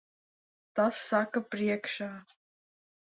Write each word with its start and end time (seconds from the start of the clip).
Tas 0.79 1.01
saka 1.11 1.45
priekšā. 1.57 2.11